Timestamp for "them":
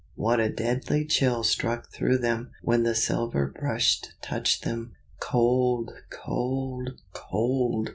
2.17-2.49, 4.63-4.93